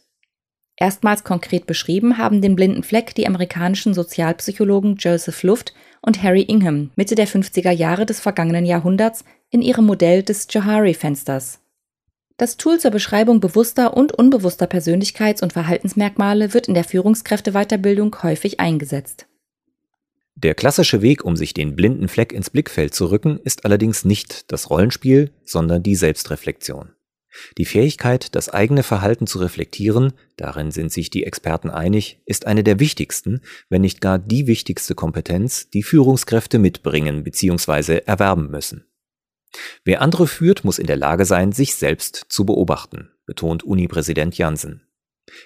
Erstmals 0.76 1.23
konkret 1.23 1.66
beschrieben 1.66 2.16
haben 2.16 2.40
den 2.40 2.57
blinden 2.57 2.83
Fleck 2.83 3.14
die 3.14 3.26
amerikanischen 3.26 3.92
Sozialpsychologen 3.92 4.97
Joseph 4.97 5.42
Luft 5.42 5.75
und 6.00 6.23
Harry 6.23 6.42
Ingham 6.42 6.90
Mitte 6.97 7.14
der 7.14 7.28
50er 7.28 7.71
Jahre 7.71 8.07
des 8.07 8.21
vergangenen 8.21 8.64
Jahrhunderts 8.64 9.25
in 9.50 9.61
ihrem 9.61 9.85
Modell 9.85 10.23
des 10.23 10.47
Johari-Fensters. 10.50 11.61
Das 12.38 12.57
Tool 12.57 12.81
zur 12.81 12.90
Beschreibung 12.90 13.40
bewusster 13.40 13.95
und 13.97 14.12
unbewusster 14.12 14.66
Persönlichkeits- 14.66 15.42
und 15.42 15.52
Verhaltensmerkmale 15.52 16.54
wird 16.54 16.66
in 16.66 16.75
der 16.75 16.85
Führungskräfteweiterbildung 16.85 18.16
häufig 18.23 18.59
eingesetzt. 18.59 19.26
Der 20.35 20.55
klassische 20.55 21.03
Weg, 21.03 21.25
um 21.25 21.37
sich 21.37 21.55
den 21.55 21.77
blinden 21.77 22.09
Fleck 22.09 22.33
ins 22.33 22.51
Blickfeld 22.51 22.95
zu 22.95 23.07
rücken, 23.11 23.39
ist 23.45 23.65
allerdings 23.65 24.05
nicht 24.05 24.51
das 24.51 24.71
Rollenspiel, 24.71 25.31
sondern 25.45 25.83
die 25.83 25.95
Selbstreflexion. 25.95 26.93
Die 27.57 27.65
Fähigkeit, 27.65 28.35
das 28.35 28.49
eigene 28.49 28.83
Verhalten 28.83 29.27
zu 29.27 29.39
reflektieren, 29.39 30.12
darin 30.37 30.71
sind 30.71 30.93
sich 30.93 31.11
die 31.11 31.25
Experten 31.25 31.71
einig, 31.71 32.21
ist 32.27 32.47
eine 32.47 32.62
der 32.62 32.79
wichtigsten, 32.79 33.41
wenn 33.69 33.81
nicht 33.81 34.01
gar 34.01 34.19
die 34.19 34.47
wichtigste 34.47 34.95
Kompetenz, 34.95 35.71
die 35.71 35.83
Führungskräfte 35.83 36.59
mitbringen 36.59 37.25
bzw. 37.25 38.03
erwerben 38.05 38.51
müssen. 38.51 38.85
Wer 39.85 40.03
andere 40.03 40.27
führt, 40.27 40.65
muss 40.65 40.79
in 40.79 40.87
der 40.87 40.97
Lage 40.97 41.25
sein, 41.25 41.53
sich 41.53 41.75
selbst 41.75 42.27
zu 42.29 42.45
beobachten, 42.45 43.11
betont 43.27 43.62
Uni-Präsident 43.62 44.37
Jansen. 44.37 44.83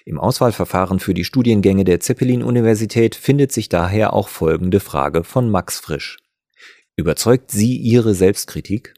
Im 0.05 0.19
Auswahlverfahren 0.19 1.01
für 1.01 1.15
die 1.15 1.25
Studiengänge 1.25 1.85
der 1.85 2.01
Zeppelin-Universität 2.01 3.15
findet 3.15 3.53
sich 3.53 3.69
daher 3.69 4.13
auch 4.13 4.29
folgende 4.29 4.81
Frage 4.81 5.25
von 5.25 5.51
Max 5.51 5.79
Frisch. 5.79 6.19
Überzeugt 6.97 7.51
Sie 7.51 7.77
Ihre 7.77 8.15
Selbstkritik? 8.15 8.95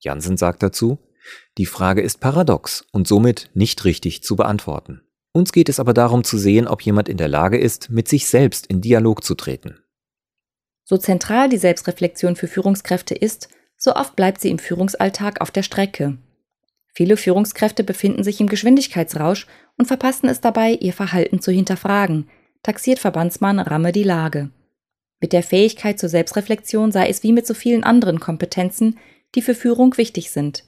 Jansen 0.00 0.36
sagt 0.36 0.62
dazu, 0.62 0.98
die 1.56 1.66
Frage 1.66 2.02
ist 2.02 2.20
paradox 2.20 2.84
und 2.92 3.08
somit 3.08 3.50
nicht 3.54 3.84
richtig 3.84 4.22
zu 4.22 4.36
beantworten. 4.36 5.00
Uns 5.32 5.52
geht 5.52 5.68
es 5.68 5.80
aber 5.80 5.94
darum 5.94 6.22
zu 6.22 6.38
sehen, 6.38 6.68
ob 6.68 6.82
jemand 6.82 7.08
in 7.08 7.16
der 7.16 7.28
Lage 7.28 7.58
ist, 7.58 7.90
mit 7.90 8.08
sich 8.08 8.26
selbst 8.26 8.66
in 8.66 8.80
Dialog 8.80 9.24
zu 9.24 9.34
treten. 9.34 9.80
So 10.84 10.98
zentral 10.98 11.48
die 11.48 11.56
Selbstreflexion 11.56 12.36
für 12.36 12.46
Führungskräfte 12.46 13.14
ist, 13.14 13.48
so 13.76 13.94
oft 13.94 14.16
bleibt 14.16 14.40
sie 14.40 14.50
im 14.50 14.58
Führungsalltag 14.58 15.40
auf 15.40 15.50
der 15.50 15.62
Strecke. 15.62 16.18
Viele 16.94 17.16
Führungskräfte 17.16 17.82
befinden 17.82 18.22
sich 18.22 18.40
im 18.40 18.48
Geschwindigkeitsrausch 18.48 19.46
und 19.76 19.86
verpassen 19.86 20.28
es 20.28 20.40
dabei, 20.40 20.72
ihr 20.72 20.92
Verhalten 20.92 21.40
zu 21.40 21.50
hinterfragen, 21.50 22.28
taxiert 22.62 23.00
Verbandsmann 23.00 23.58
Ramme 23.58 23.90
die 23.90 24.04
Lage. 24.04 24.50
Mit 25.20 25.32
der 25.32 25.42
Fähigkeit 25.42 25.98
zur 25.98 26.08
Selbstreflexion 26.08 26.92
sei 26.92 27.08
es 27.08 27.22
wie 27.22 27.32
mit 27.32 27.46
so 27.46 27.54
vielen 27.54 27.82
anderen 27.82 28.20
Kompetenzen, 28.20 28.98
die 29.34 29.42
für 29.42 29.54
Führung 29.54 29.96
wichtig 29.96 30.30
sind. 30.30 30.64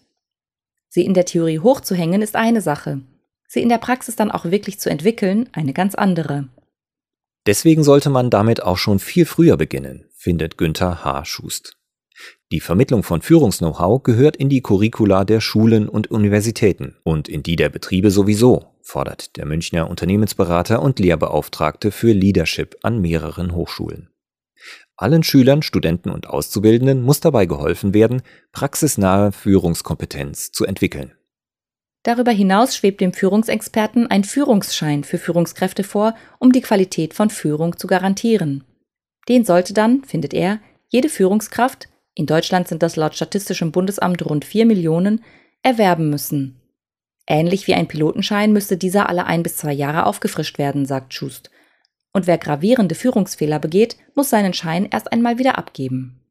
Sie 0.89 1.05
in 1.05 1.15
der 1.15 1.27
Theorie 1.27 1.61
hochzuhängen 1.61 2.23
ist 2.23 2.35
eine 2.35 2.61
Sache, 2.61 3.03
sie 3.47 3.63
in 3.63 3.69
der 3.69 3.79
Praxis 3.79 4.17
dann 4.17 4.31
auch 4.33 4.47
wirklich 4.47 4.81
zu 4.81 4.91
entwickeln 4.91 5.49
eine 5.53 5.73
ganz 5.73 5.95
andere. 5.95 6.49
Deswegen 7.47 7.85
sollte 7.85 8.11
man 8.11 8.31
damit 8.31 8.63
auch 8.63 8.79
schon 8.79 8.99
viel 8.99 9.27
früher 9.27 9.57
beginnen, 9.57 10.07
findet 10.17 10.59
Günther 10.59 11.05
H. 11.05 11.25
Schust. 11.25 11.76
Die 12.53 12.61
Vermittlung 12.61 13.03
von 13.03 13.23
Führungs-Know-how 13.23 14.03
gehört 14.03 14.37
in 14.37 14.49
die 14.49 14.63
Curricula 14.63 15.25
der 15.25 15.41
Schulen 15.41 15.89
und 15.89 16.11
Universitäten 16.11 16.97
und 17.03 17.29
in 17.29 17.43
die 17.43 17.57
der 17.57 17.69
Betriebe 17.69 18.11
sowieso, 18.11 18.67
fordert 18.83 19.37
der 19.37 19.47
Münchner 19.47 19.91
Unternehmensberater 19.91 20.81
und 20.81 20.99
Lehrbeauftragte 20.99 21.91
für 21.91 22.13
Leadership 22.13 22.77
an 22.83 23.01
mehreren 23.01 23.55
Hochschulen. 23.55 24.11
Allen 24.97 25.23
Schülern, 25.23 25.63
Studenten 25.63 26.11
und 26.11 26.29
Auszubildenden 26.29 27.03
muss 27.03 27.21
dabei 27.21 27.47
geholfen 27.47 27.93
werden, 27.93 28.23
praxisnahe 28.53 29.33
Führungskompetenz 29.33 30.53
zu 30.53 30.65
entwickeln. 30.65 31.13
Darüber 32.03 32.31
hinaus 32.31 32.77
schwebt 32.77 33.01
dem 33.01 33.13
Führungsexperten 33.13 34.07
ein 34.07 34.23
Führungsschein 34.23 35.03
für 35.03 35.19
Führungskräfte 35.19 35.83
vor, 35.83 36.15
um 36.39 36.53
die 36.53 36.61
Qualität 36.61 37.13
von 37.13 37.29
Führung 37.29 37.77
zu 37.77 37.89
garantieren. 37.89 38.65
Den 39.29 39.45
sollte 39.45 39.75
dann, 39.75 40.05
findet 40.05 40.33
er, 40.33 40.61
jede 40.89 41.09
Führungskraft, 41.09 41.89
in 42.17 42.25
Deutschland 42.25 42.67
sind 42.67 42.83
das 42.83 42.97
laut 42.97 43.15
Statistischem 43.15 43.73
Bundesamt 43.73 44.25
rund 44.25 44.47
4 44.47 44.65
Millionen, 44.65 45.23
erwerben 45.63 46.09
müssen. 46.09 46.59
Ähnlich 47.27 47.67
wie 47.67 47.75
ein 47.75 47.89
Pilotenschein 47.89 48.55
müsste 48.55 48.79
dieser 48.79 49.11
alle 49.11 49.27
ein 49.27 49.43
bis 49.43 49.57
zwei 49.59 49.73
Jahre 49.73 50.07
aufgefrischt 50.07 50.59
werden, 50.59 50.87
sagt 50.87 51.13
Schust. 51.13 51.51
Und 52.15 52.27
wer 52.27 52.39
gravierende 52.39 52.95
Führungsfehler 52.95 53.59
begeht, 53.59 53.97
muss 54.15 54.31
seinen 54.31 54.55
Schein 54.55 54.89
erst 54.91 55.13
einmal 55.13 55.39
wieder 55.39 55.59
abgeben. 55.59 56.23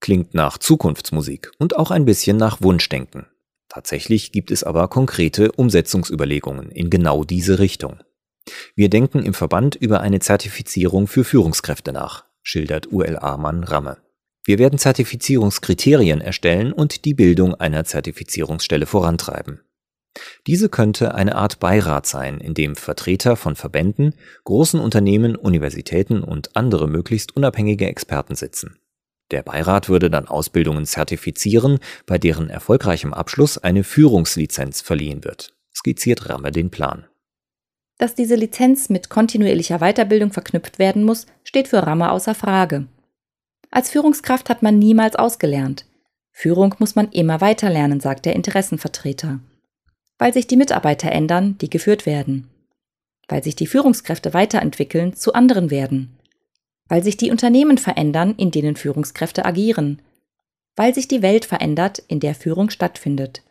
Klingt 0.00 0.34
nach 0.34 0.58
Zukunftsmusik 0.58 1.52
und 1.58 1.74
auch 1.76 1.90
ein 1.90 2.04
bisschen 2.04 2.36
nach 2.36 2.60
Wunschdenken. 2.60 3.24
Tatsächlich 3.70 4.30
gibt 4.30 4.50
es 4.50 4.62
aber 4.62 4.88
konkrete 4.88 5.52
Umsetzungsüberlegungen 5.52 6.70
in 6.70 6.90
genau 6.90 7.24
diese 7.24 7.58
Richtung. 7.58 8.00
Wir 8.74 8.90
denken 8.90 9.22
im 9.22 9.32
Verband 9.32 9.74
über 9.74 10.02
eine 10.02 10.20
Zertifizierung 10.20 11.06
für 11.06 11.24
Führungskräfte 11.24 11.94
nach, 11.94 12.26
schildert 12.42 12.92
ULA-Mann 12.92 13.64
Ramme. 13.64 14.03
Wir 14.44 14.58
werden 14.58 14.78
Zertifizierungskriterien 14.78 16.20
erstellen 16.20 16.72
und 16.72 17.04
die 17.06 17.14
Bildung 17.14 17.54
einer 17.54 17.84
Zertifizierungsstelle 17.84 18.86
vorantreiben. 18.86 19.60
Diese 20.46 20.68
könnte 20.68 21.14
eine 21.14 21.34
Art 21.34 21.58
Beirat 21.58 22.06
sein, 22.06 22.40
in 22.40 22.54
dem 22.54 22.76
Vertreter 22.76 23.36
von 23.36 23.56
Verbänden, 23.56 24.14
großen 24.44 24.78
Unternehmen, 24.78 25.34
Universitäten 25.34 26.22
und 26.22 26.56
andere 26.56 26.86
möglichst 26.86 27.34
unabhängige 27.36 27.86
Experten 27.86 28.34
sitzen. 28.34 28.76
Der 29.30 29.42
Beirat 29.42 29.88
würde 29.88 30.10
dann 30.10 30.28
Ausbildungen 30.28 30.84
zertifizieren, 30.84 31.78
bei 32.06 32.18
deren 32.18 32.50
erfolgreichem 32.50 33.14
Abschluss 33.14 33.58
eine 33.58 33.82
Führungslizenz 33.82 34.82
verliehen 34.82 35.24
wird. 35.24 35.54
Skizziert 35.74 36.28
Ramme 36.28 36.52
den 36.52 36.70
Plan. 36.70 37.06
Dass 37.98 38.14
diese 38.14 38.34
Lizenz 38.34 38.90
mit 38.90 39.08
kontinuierlicher 39.08 39.78
Weiterbildung 39.78 40.32
verknüpft 40.32 40.78
werden 40.78 41.04
muss, 41.04 41.26
steht 41.42 41.68
für 41.68 41.86
Ramme 41.86 42.10
außer 42.10 42.34
Frage. 42.34 42.86
Als 43.74 43.90
Führungskraft 43.90 44.48
hat 44.48 44.62
man 44.62 44.78
niemals 44.78 45.16
ausgelernt. 45.16 45.84
Führung 46.30 46.74
muss 46.78 46.94
man 46.94 47.10
immer 47.10 47.40
weiter 47.40 47.68
lernen, 47.68 48.00
sagt 48.00 48.24
der 48.24 48.34
Interessenvertreter. 48.34 49.40
Weil 50.18 50.32
sich 50.32 50.46
die 50.46 50.56
Mitarbeiter 50.56 51.12
ändern, 51.12 51.58
die 51.60 51.68
geführt 51.68 52.06
werden. 52.06 52.48
Weil 53.28 53.42
sich 53.42 53.56
die 53.56 53.66
Führungskräfte 53.66 54.32
weiterentwickeln, 54.32 55.14
zu 55.14 55.34
anderen 55.34 55.70
werden 55.70 56.16
weil 56.88 57.02
sich 57.02 57.16
die 57.16 57.30
Unternehmen 57.30 57.78
verändern, 57.78 58.34
in 58.36 58.50
denen 58.50 58.76
Führungskräfte 58.76 59.44
agieren, 59.44 60.02
weil 60.76 60.94
sich 60.94 61.08
die 61.08 61.22
Welt 61.22 61.44
verändert, 61.44 62.02
in 62.08 62.20
der 62.20 62.34
Führung 62.34 62.70
stattfindet. 62.70 63.42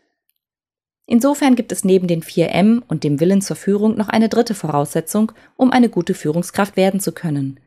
Insofern 1.06 1.56
gibt 1.56 1.72
es 1.72 1.84
neben 1.84 2.08
den 2.08 2.22
4M 2.22 2.82
und 2.88 3.04
dem 3.04 3.20
Willen 3.20 3.42
zur 3.42 3.56
Führung 3.56 3.98
noch 3.98 4.10
eine 4.10 4.30
dritte 4.30 4.54
Voraussetzung, 4.54 5.32
um 5.58 5.72
eine 5.72 5.90
gute 5.90 6.14
Führungskraft 6.14 6.78
werden 6.78 7.00
zu 7.00 7.12
können. 7.12 7.60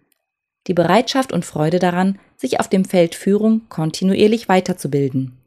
Die 0.66 0.74
Bereitschaft 0.74 1.32
und 1.32 1.44
Freude 1.44 1.78
daran, 1.78 2.18
sich 2.36 2.58
auf 2.58 2.68
dem 2.68 2.84
Feld 2.84 3.14
Führung 3.14 3.62
kontinuierlich 3.68 4.48
weiterzubilden. 4.48 5.38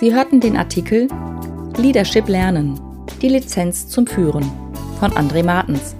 Sie 0.00 0.14
hörten 0.14 0.40
den 0.40 0.56
Artikel 0.56 1.08
Leadership 1.76 2.28
Lernen, 2.28 2.80
die 3.20 3.28
Lizenz 3.28 3.88
zum 3.88 4.06
Führen 4.06 4.48
von 5.00 5.10
André 5.12 5.44
Martens 5.44 5.96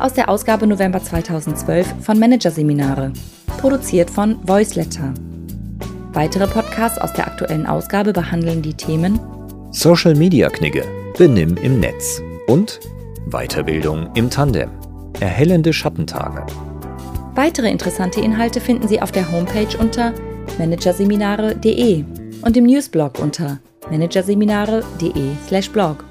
aus 0.00 0.12
der 0.12 0.28
Ausgabe 0.28 0.66
November 0.66 1.02
2012 1.02 2.04
von 2.04 2.18
Managerseminare, 2.18 3.12
produziert 3.58 4.10
von 4.10 4.38
Voiceletter. 4.46 5.14
Weitere 6.12 6.46
Podcasts 6.46 6.98
aus 6.98 7.12
der 7.12 7.26
aktuellen 7.26 7.66
Ausgabe 7.66 8.14
behandeln 8.14 8.62
die 8.62 8.74
Themen 8.74 9.20
Social 9.70 10.14
Media 10.14 10.48
Knigge, 10.48 10.84
Benimm 11.18 11.58
im 11.58 11.80
Netz 11.80 12.22
und 12.46 12.80
Weiterbildung 13.26 14.08
im 14.14 14.30
Tandem, 14.30 14.70
erhellende 15.20 15.74
Schattentage. 15.74 16.46
Weitere 17.34 17.70
interessante 17.70 18.20
Inhalte 18.20 18.60
finden 18.60 18.86
Sie 18.88 19.02
auf 19.02 19.12
der 19.12 19.30
Homepage 19.30 19.76
unter 19.78 20.14
managerseminare.de 20.58 22.04
und 22.42 22.56
im 22.56 22.64
Newsblog 22.64 23.18
unter 23.18 23.58
managerseminare.de/blog. 23.90 26.07